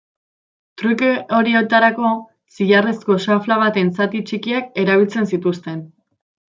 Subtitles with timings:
[0.81, 2.15] Truke horietarako,
[2.57, 5.91] zilarrezko xafla baten zati txikiak erabiltzen zituzten.